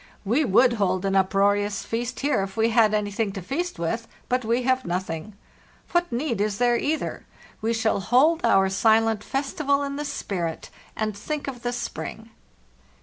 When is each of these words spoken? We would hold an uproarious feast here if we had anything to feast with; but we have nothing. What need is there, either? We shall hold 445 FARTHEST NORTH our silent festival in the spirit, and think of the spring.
We 0.25 0.43
would 0.43 0.73
hold 0.81 1.05
an 1.05 1.15
uproarious 1.15 1.83
feast 1.83 2.21
here 2.21 2.41
if 2.41 2.57
we 2.57 2.71
had 2.71 2.91
anything 2.95 3.31
to 3.33 3.41
feast 3.43 3.77
with; 3.77 4.07
but 4.29 4.43
we 4.43 4.63
have 4.63 4.83
nothing. 4.83 5.35
What 5.91 6.11
need 6.11 6.41
is 6.41 6.57
there, 6.57 6.75
either? 6.75 7.27
We 7.61 7.71
shall 7.73 7.99
hold 7.99 8.41
445 8.41 8.41
FARTHEST 8.41 8.79
NORTH 8.89 8.95
our 8.95 8.97
silent 8.97 9.23
festival 9.23 9.83
in 9.83 9.95
the 9.97 10.03
spirit, 10.05 10.71
and 10.95 11.15
think 11.15 11.47
of 11.47 11.61
the 11.61 11.71
spring. 11.71 12.31